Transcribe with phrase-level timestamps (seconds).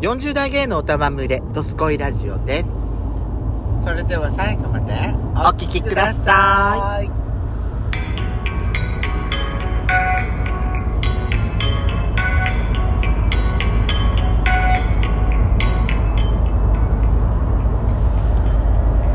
[0.00, 2.70] 40代芸のおたまむれ、ドスコイラジオです。
[3.84, 4.94] それでは最後まで
[5.34, 7.10] お聞きください。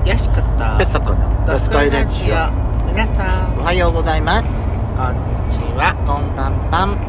[0.08, 0.44] よしこと
[0.78, 2.28] ペソコのドスコイラジオ。
[2.86, 4.68] 皆さんおはようございます。
[4.96, 5.16] こん
[5.48, 7.00] にちはこんばんばん。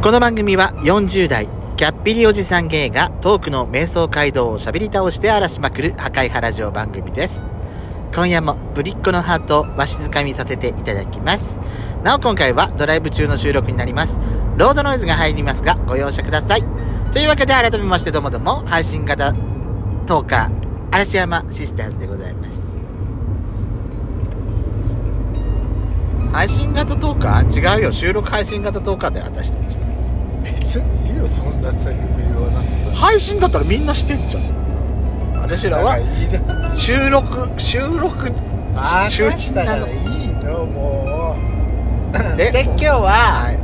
[0.00, 7.42] この番組は40代、キャッピリおじさん芸がトークの瞑想街道を喋り倒して荒らしまくる破壊派ラジオ番組です。
[8.14, 11.58] 今夜もぶりっ子のハートをわしづかみさせていただきます。
[12.04, 14.16] なお今回はドライブ中の収録になります。
[14.56, 16.64] ロードノイズが入りますがご容赦ください。
[17.10, 19.32] というわけで改めましてどうもどうも配信型
[20.06, 20.50] トーカー
[20.92, 22.62] 嵐山シスターズでございます。
[26.32, 27.76] 配信型トーカー？
[27.76, 27.90] 違うよ。
[27.90, 29.76] 収録配信型トーカーだよ、私たち。
[30.44, 34.42] 別によそんなセリフ言わなくて配信だったらみんなしてんじゃん。
[35.40, 35.98] 私らは
[36.74, 38.32] 収録、収録、
[38.74, 39.88] あ中ーだから。
[39.88, 39.92] い
[40.24, 41.36] いのも
[42.34, 42.36] う。
[42.36, 43.58] でで今日は、はい。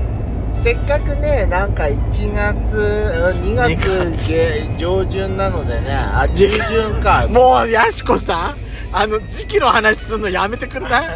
[0.53, 4.25] せっかくねなんか1月うん2月2月。
[4.27, 7.27] 下上旬なのでねあ中旬か。
[7.33, 8.56] もう、やしこさん、
[8.93, 11.06] あの、時期の話すんのやめてくんない？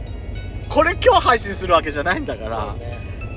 [0.70, 2.74] これ今日配信するわけじゃないんだから、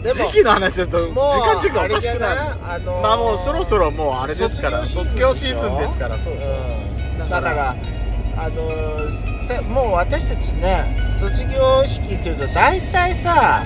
[0.04, 2.40] でも時期の話すると時もう間軸がおかしくなる。
[2.42, 4.62] あのーまあもうそろそろもうあれです。
[4.62, 6.36] から、卒業シーズンですから、そうそう。
[7.22, 7.26] う。
[7.26, 7.30] ん。
[7.30, 7.76] だから
[8.38, 13.64] あのーせもう私たちね卒業式っていうと大体さ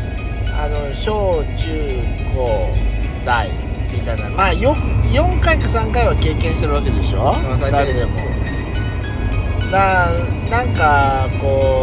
[0.55, 1.99] あの小中
[2.33, 2.69] 高
[3.25, 3.49] 大
[3.91, 4.73] みたいなまあ 4,
[5.11, 7.35] 4回か3回は経験してるわけでしょ？
[7.69, 8.17] 誰でも。
[9.71, 10.07] な
[10.49, 11.82] なんかこ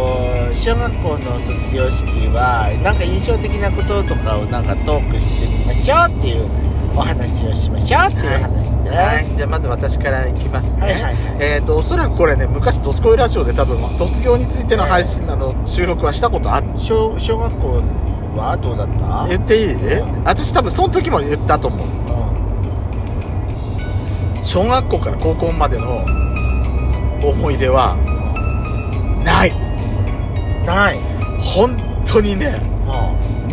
[0.63, 6.47] 小学校の卒業式はなんか印象的なこととかをなんかトークしてみましょうっていう
[6.95, 10.81] お話をしましょうっていう話ね、はい、じゃあまず私からいきますね。
[10.81, 16.67] はいはいはいえっ、と、おそらくこれね、昔、ドスコイラジオで多分、卒業についての配信、あの、収録はしたことある。
[16.77, 17.81] 小小学校
[18.37, 19.27] はどうだった？
[19.29, 21.87] 言っていい、うん私多分その時も言ったと思う。
[24.45, 26.05] 小学校から高校までの
[27.23, 27.95] 思い出は、
[29.25, 29.70] ない。
[30.65, 30.99] ない、
[31.39, 32.61] 本当にね、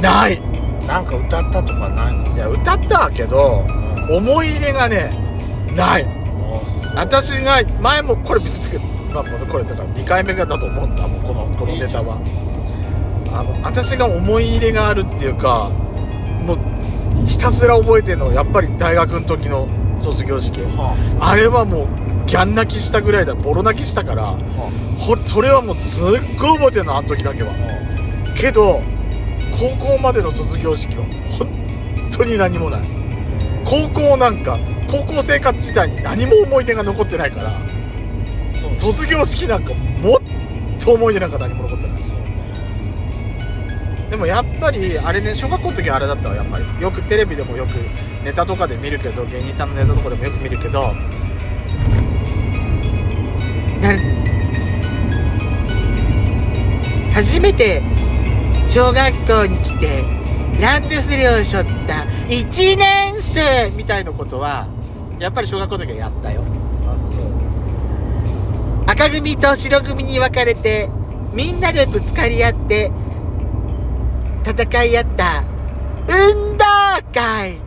[0.01, 0.41] ない。
[0.87, 2.35] なんか歌ったとかないの？
[2.35, 3.67] いや、歌ったけど、
[4.11, 5.13] 思い入れがね、
[5.77, 6.07] ない。
[6.95, 8.79] 私が前もこれ見せてくれ
[9.13, 12.19] まあこれだから2回目だと思うんだもうこのこのネタは。
[13.33, 15.71] あの私が思い入れがあるっていうか
[16.45, 19.69] もうひたすら覚えてるのはやっぱり大学の時の
[20.01, 20.63] 卒業式。
[20.63, 21.87] はあれはもう
[22.29, 24.37] ギャン泣きしたぐらいだボロ泣きしたからあ。
[24.99, 26.05] ほそれはもうすっ
[26.39, 27.55] ごい覚えてるのあの時だけは。
[28.37, 28.83] けど
[29.51, 31.05] 高校までの卒業式は
[31.39, 31.49] 本
[32.13, 32.83] 当に何もない。
[33.65, 34.59] 高校なんか
[34.91, 40.21] 高校生活自体に何も思い出が残ってないから卒業式なんかもっ
[40.79, 41.99] と思い出なんか何も残ってない。
[44.11, 46.65] でもやっぱりあれね小学校の時はあれだったわやっぱり。
[46.83, 47.71] よくテレビでもよく
[48.23, 50.93] ネタとかで見るけど芸人さんのネタとかでもよく見るけどな
[57.15, 57.83] 初めて
[58.69, 60.05] 小学校に来て
[60.61, 64.67] ランドセルを背負った1年生みたいなことは
[65.19, 66.43] やっぱり小学校の時はやったよ。
[68.87, 70.89] 赤組と白組に分かれて
[71.35, 72.91] みんなでぶつかり合って
[74.45, 75.45] 戦い合った
[76.09, 76.65] 運動
[77.13, 77.61] 会。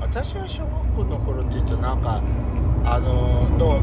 [0.00, 2.20] 私は小学校の頃って言うとなんか
[2.84, 3.80] あのの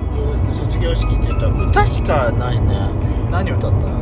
[0.50, 2.90] う卒業式って言ったら歌しかないね。
[3.32, 4.02] 何歌った？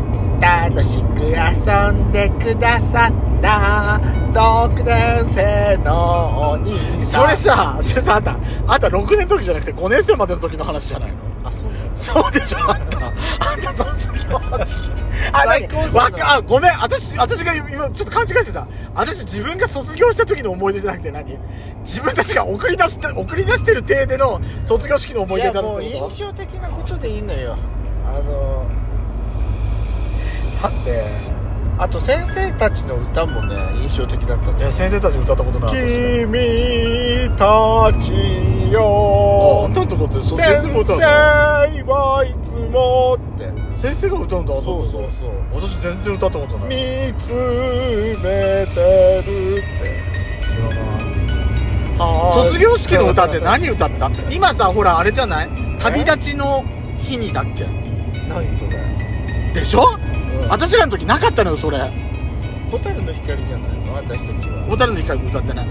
[0.70, 4.00] 楽しく遊んでくださった。
[4.34, 7.26] 6年生のお兄さん。
[7.26, 8.38] それさそれさあんた
[8.68, 11.18] あんた6年の時じゃなくて5年生までの時の話じゃないの？
[11.46, 13.00] あそうなのそうでしょあんた。
[13.08, 13.12] あ
[13.56, 14.79] んた卒業式って
[15.42, 18.68] あ何最高っすねわかあごめん私私が今ちょっと勘違いしてた。
[18.94, 21.38] 私自分が卒業した時の思い出じゃなくて何？
[21.82, 27.58] 自分たちが送り出して送り出してる体での卒業式の思い出だったってこもう印象的なことでいいのよ。
[28.06, 28.68] あの
[30.62, 31.06] とだって
[31.78, 34.70] あと先生たちの歌もね印象的だったね。
[34.72, 35.70] 先生たち歌ったことない？
[35.70, 39.64] 私君たちあよ。
[39.68, 41.94] あんたのとこって先先生も歌生うの？
[41.94, 45.32] はいつもって先生が歌うんだそうそうそう。
[45.54, 46.70] 私全然歌ったことない
[47.08, 47.38] 見つめ
[48.68, 50.04] てるって。
[50.44, 54.12] 知らない卒業式の歌って何歌った？
[54.30, 55.50] 今さほらあれじゃない？
[55.80, 56.66] 旅立ちの
[56.98, 57.68] 日にだっけ？
[58.28, 59.54] 何それ？
[59.54, 59.98] でしょ、
[60.50, 61.80] 私らの時なかったのよそれ。
[62.72, 63.94] 蛍の光じゃないの？
[63.94, 64.66] 私たちは。
[64.66, 65.68] 蛍の光も歌ってない。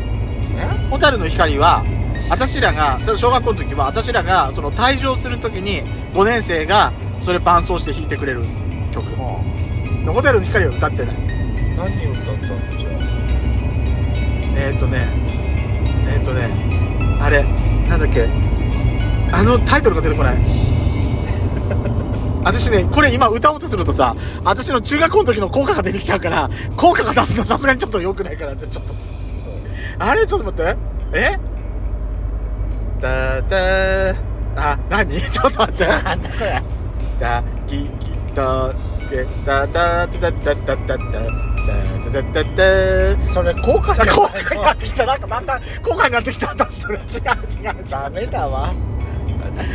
[0.56, 0.66] え？
[0.90, 1.84] 蛍の光は
[2.30, 5.82] 私らが小学校の時は私らがその退場する時に
[6.14, 8.42] 5年生がそれ伴奏して弾いてくれる
[8.92, 9.04] 曲。
[9.06, 9.14] で
[10.12, 11.16] 蛍の光は歌ってない。
[11.76, 12.78] 何を歌ったの？
[12.78, 12.88] じゃ
[14.56, 15.08] えっ、ー、とね
[16.08, 16.48] えっ、ー、とね
[17.20, 17.44] あれ
[17.88, 18.28] なんだっけ？
[19.30, 20.36] あのタイトルが出てこない。
[22.44, 28.80] 私ねこれ今歌おうとするとさ私の中学校の時の効果が出てきちゃうから効果が出すのさすがにちょっと良くないからちょっと。
[29.98, 30.26] あれ？
[30.26, 30.76] ちょっと待って。
[31.12, 31.38] え？
[33.00, 34.14] だだ
[34.56, 35.20] あ何？
[35.30, 35.86] ちょっと待って。
[35.86, 36.77] なんだこれ？
[37.18, 38.72] だききと
[39.10, 40.96] けだだだだだだだだだ
[42.10, 48.74] だだだそれ効果じゃない効果になってきたなんかだんだん効果になってきた私それ違う違う違うダメだわ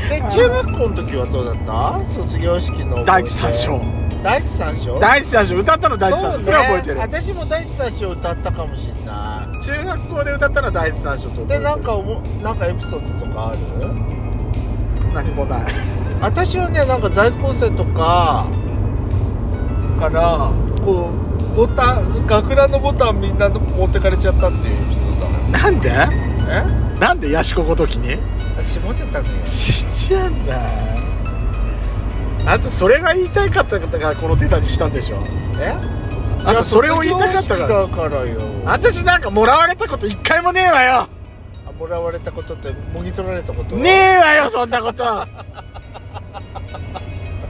[0.10, 3.82] で中学校の時はどうだった卒業式の第一三章
[4.24, 13.60] 第一三章第一三章歌ったの第一三章それは覚えてる私も第一三章歌ったかもしんない中学校で歌ったのは第一三章とでなんかおもなんかエピソードとかある
[15.14, 18.48] 何もない私はねなんか在校生とか
[20.00, 20.50] から
[20.86, 21.10] こ
[21.54, 25.90] うボタン学ランのボタンみんな持ってかれちゃったっていうエピソードだなんで？
[25.90, 26.98] え？
[26.98, 28.16] なんでヤシコごときに？
[28.56, 29.46] 私持ってたのよ。
[29.46, 30.60] 信じらんない
[32.48, 35.18] あとそれが言いたかったからこの手にしたんでしょ。
[35.60, 35.76] え？
[36.46, 37.86] あとそれを言いたかったから。
[37.90, 38.40] からよ。
[38.64, 41.10] 私なんかもらわれたこと一回もねえわよ。
[41.68, 43.76] あもらわれたことってもぎ取られたこと？
[43.76, 45.04] ねえわよそんなこと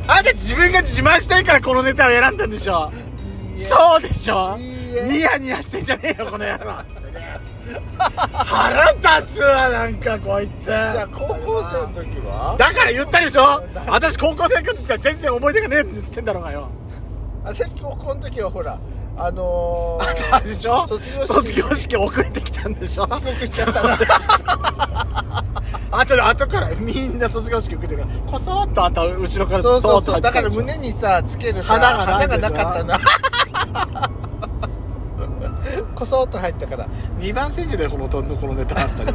[0.07, 2.91] あんた自分が自慢したいからこのネタを選んだんでしょ
[3.55, 6.83] そうでしょニヤニヤしてんじゃねえよこの野郎。
[8.33, 8.91] 腹
[9.21, 10.65] 立つわなんかこいつ。
[10.65, 12.55] じゃあ高校生の時は？
[12.59, 13.63] だから言ったでしょ？
[13.87, 16.69] 私高校生活って全然思い出がねえって言ってんだろうがよ
[17.43, 18.79] 私高校の時はほら
[19.15, 20.85] あのー、あれでしょ？
[20.85, 23.03] 卒業式卒業式遅れてきたんでしょ？
[23.03, 23.97] 遅刻しちゃったな
[25.95, 30.21] あとで後からみんな卒業式受けてるからこそっとあんた後ろからそうそうそう。
[30.21, 32.97] だから胸にさつけるさ花が花がなかったな。
[35.95, 36.87] こそっと入ったから。
[37.19, 39.13] 2番煎じでこのこのネタあった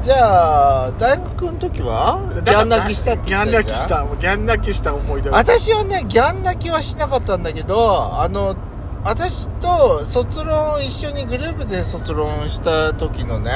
[0.00, 2.20] じゃあ大学の時は？
[2.44, 8.56] ギャン泣きしたってギャン泣きしたギャン泣きした思い出私はねギャン泣きはしなかったんだけどあの
[9.04, 13.52] 私と卒論一緒にグループで卒論した時のね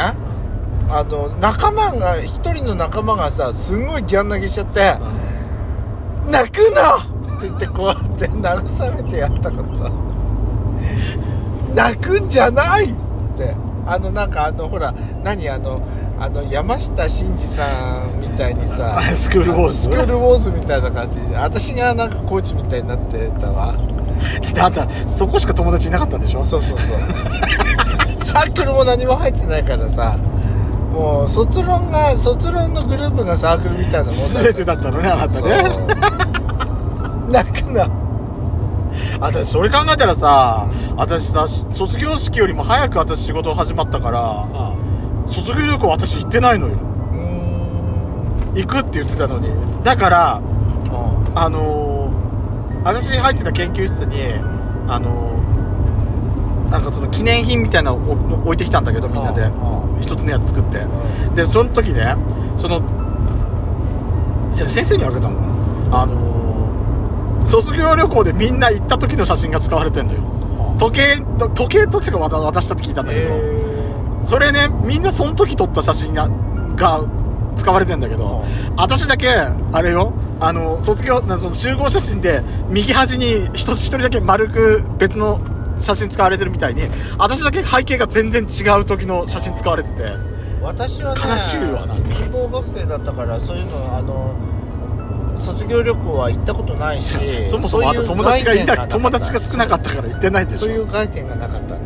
[0.97, 4.95] あの仲間が一人の仲間がさすんごいギャン泣きしちゃって
[6.31, 6.99] 「泣くな!」
[7.37, 9.91] って言ってこうやって慰めてやったこと。
[11.75, 12.85] 泣くんじゃない!
[12.91, 12.93] っ
[13.37, 13.57] て。
[13.87, 15.83] あのなんかあのほら何あの
[16.19, 17.65] あの山下真司さ
[18.17, 19.79] んみたいにさスクールウォーズ？
[19.83, 21.21] スクールウォーズみたいな感じ。
[21.29, 23.75] で私がなんかコーチみたいになってたわ。
[24.55, 26.43] であんたそこしか友達いなかったんでしょ？
[26.43, 26.99] そうそうそう。
[28.25, 30.17] サークルも何も入ってないからさ
[30.95, 35.65] もう卒論が卒論のグループがサークルみたいなもんだ全てだったのねあなたね。
[37.29, 37.89] 泣くな。
[39.21, 44.47] 私それ考えたらさ私さ卒業式よりも早く私仕事始まったから
[45.27, 46.77] 卒業旅行私行ってないのよ。
[48.55, 49.51] 行くって言ってたのに。
[49.83, 50.41] だから
[51.35, 54.23] あのー私入ってた研究室に
[54.87, 58.13] あのーなんかその記念品みたいなのを
[58.45, 59.43] 置いてきたんだけどみんなで。
[59.43, 59.74] うん
[60.05, 60.87] 一つのやつ作って。
[61.35, 62.15] でその時ね
[62.59, 62.81] その
[64.51, 65.43] せ先生に言われたのか
[65.91, 66.03] な。
[66.03, 66.45] あのー
[67.47, 70.21] 卒業旅行でみんな行った時の写真が使われてんだよ。
[70.79, 73.35] 時計と時計とって渡渡したって聞いたんだけど、
[74.25, 76.31] それねみんなその時撮った写真が
[76.75, 77.05] が
[77.55, 78.43] 使われてんだけど、
[78.79, 80.15] 私だけあれよ。
[80.41, 85.39] あの卒業なその集合写真で右端に一つ一人だけ丸く別の
[85.81, 86.83] 写真使われてるみたいに
[87.19, 90.35] 私だけ背景が全然違う時の写真使われてて。
[90.63, 92.15] 私はね悲しいわなんか。
[92.15, 94.35] 貧乏学生だったからそういうのあの
[95.39, 101.81] 卒業旅行は行ったことないしそもそもあと友達がいない友達が少なかっったから行ってないんでしょそういう概念がなかったの。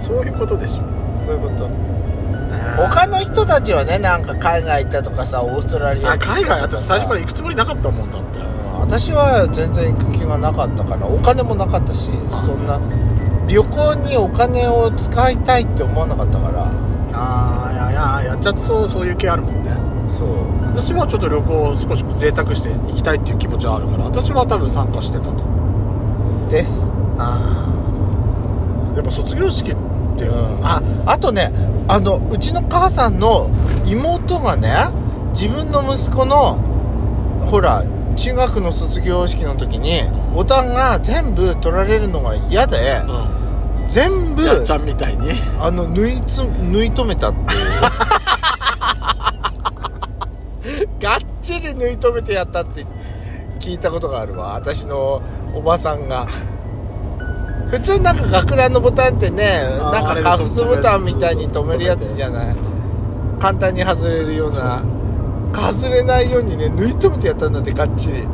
[0.00, 0.82] そういうことでしょ。
[1.24, 1.70] そういうこと。
[2.76, 8.38] 他の人たちはねなんか海外行ったとかさオーストラリアあ海外私最初から行くつもりなかったもんだって。
[8.38, 12.78] うん私は全然行く気がなかったからお金もなかったしそんな
[13.48, 16.70] 旅行にお金を使いたいって思わなかったから。
[17.16, 19.72] ああいやいややっちゃってそうそういう系あるもんね。
[20.08, 20.28] そう。
[20.66, 26.50] 私はちょっと旅行を少し贅沢して行きたいっていう気持ちはあるから私は多分参加してたと思う。
[26.50, 26.70] です。
[27.18, 27.66] あ
[28.92, 29.74] あやっぱ卒業式っ
[30.18, 30.28] て、
[30.62, 31.52] ああとね
[31.88, 33.50] あのうちの母さんの
[33.86, 34.72] 妹がね
[35.30, 36.58] 自分の息子の
[37.46, 37.84] ほら
[38.14, 40.02] 中学の卒業式の時に
[40.34, 43.88] ボタンが全部取られるのが嫌でうん。
[43.88, 45.32] 全部やっちゃんみたいに。
[45.60, 47.80] あの縫いつ縫い止めたっていう。
[51.00, 52.86] がっちり縫い止めてやったって
[53.60, 55.20] 聞いたことがあるわ私の
[55.54, 56.26] おばさんが。
[57.68, 62.56] 普通なんか学ランのボタンってねなんかカフスボタンみたいに止めるやつじゃない。
[63.40, 64.82] 簡単に外れるような
[65.54, 68.26] 外れないようにね縫い止めてやったんだってがっちり。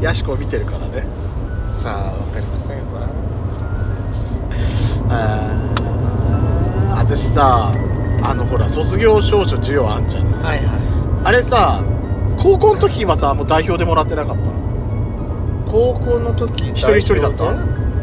[0.00, 1.04] ヤシコを見てるからね。
[1.74, 3.08] さあ分かりませんわ。
[5.08, 6.96] あー。
[6.96, 7.72] 私さ
[8.22, 10.30] あのほら卒業証書授与あんじゃん。
[10.42, 11.82] はいはあれさ
[12.38, 14.44] 高校の時はさもう代表でもらってなかったい
[15.66, 17.44] 高校の時一人一人だった？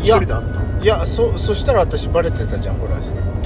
[0.03, 0.43] いや一人だっ
[0.79, 0.83] た？
[0.83, 2.95] いやそそしたら私バレてたじゃんほら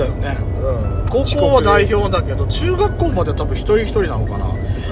[0.01, 0.37] だよね。
[0.61, 1.09] うん。
[1.09, 4.45] 高校は代表だけど中学校まで多分一人一人なのかな。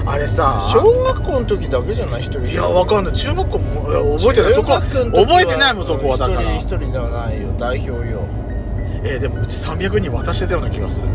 [0.06, 0.58] あれさ。
[0.60, 2.22] 小学校の時だけじゃない？
[2.22, 3.14] 一人いやわかんない。
[3.14, 4.54] 中学校も覚えてない。
[4.54, 6.42] そこ覚えてないもんそこはだから。
[6.42, 8.20] 一人一人ではないよ代表よ。
[9.02, 11.06] えーでもうち300人渡してたような気がする。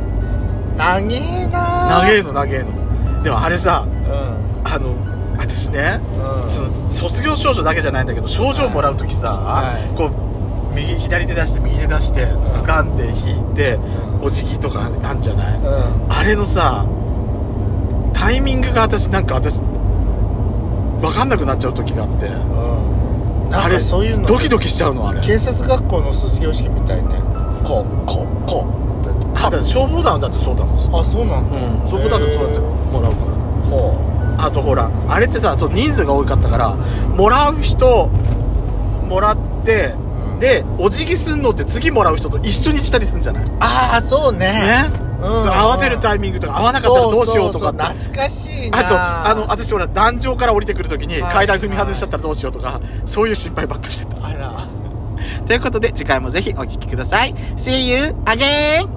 [0.77, 3.23] 長えな長えの長えの。
[3.23, 4.71] でもあれさうん。
[4.71, 4.95] あの
[5.37, 5.99] 私ね
[6.43, 6.49] うん。
[6.49, 9.97] その卒業証書だけじゃないんだけど症状もらう時さ、はい。
[9.97, 16.11] こう右左手出して右手出して掴んで引いて、うんお辞儀とかあんじゃない、うん。
[16.11, 16.83] あれのさ
[18.11, 22.25] タイミングが私なんか私分かんなくなっちゃう時があって。
[22.25, 22.29] う
[23.49, 23.53] ん。
[23.53, 24.25] あれかそういうの。
[24.25, 25.19] ドキドキしちゃうのあれ。
[25.19, 27.21] 警察学校の卒業式みたいね。
[27.63, 28.65] こうこうこ
[29.01, 29.05] う。
[29.05, 29.25] だって。
[29.45, 30.99] あだって消防団だってそうだもん。
[30.99, 31.57] あそうなんだ。
[31.57, 31.87] うん。
[31.87, 33.31] 消防団だってそうやってもらうから。
[33.69, 33.95] ほ
[34.39, 38.07] あとほらあれってさそう人数が多かったからもらう人
[39.07, 40.04] もらって、うん
[40.39, 43.45] でお辞儀すんのって次もらう人と一緒にしたりするんじゃない？
[43.59, 44.89] ああそうね。
[44.99, 48.79] うんそう合わせるタイミングとか合わなかったらどうしようとか懐かしいな。
[48.79, 48.95] あと
[49.29, 51.33] あの私ほら壇上から降りてくるときにはい。
[51.33, 54.27] 階段踏み外しちゃったらどうしようとかそういう心配ばっかしてた。
[54.27, 54.67] あら。
[55.47, 57.33] ということで次回もぜひお聴きください。
[57.55, 58.94] See you again!